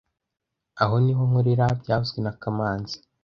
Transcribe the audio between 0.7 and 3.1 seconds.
Aha niho nkorera byavuzwe na kamanzi